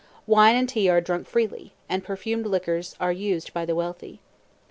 [0.25, 4.19] Wine and tea are drunk freely, and perfumed liquors are used by the wealthy.